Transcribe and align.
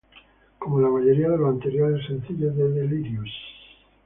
Como 0.57 0.81
la 0.81 0.89
mayoría 0.89 1.29
de 1.29 1.37
los 1.37 1.47
anteriores 1.47 2.03
sencillos 2.07 2.55
de 2.55 2.69
Delirious? 2.71 3.29